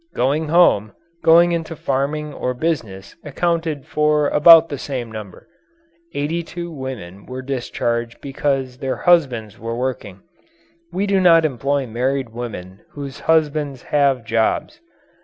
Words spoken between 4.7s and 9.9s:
same number. Eighty two women were discharged because their husbands were